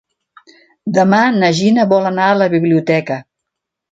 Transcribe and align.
Demà 0.97 1.19
na 1.35 1.51
Gina 1.59 1.85
vol 1.93 2.09
anar 2.11 2.31
a 2.31 2.39
la 2.39 2.47
biblioteca. 2.53 3.19